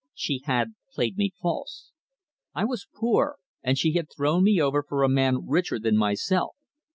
She 0.15 0.41
had 0.45 0.73
played 0.91 1.15
me 1.15 1.31
false. 1.43 1.91
I 2.55 2.65
was 2.65 2.87
poor, 2.95 3.37
and 3.61 3.77
she 3.77 3.91
had 3.93 4.07
thrown 4.09 4.43
me 4.43 4.59
over 4.59 4.81
for 4.81 5.03
a 5.03 5.07
man 5.07 5.47
richer 5.47 5.77
than 5.77 5.95
myself. 5.95 6.55